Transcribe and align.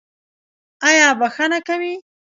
ایا 0.89 1.07
بخښنه 1.19 1.59
کوئ؟ 1.67 1.91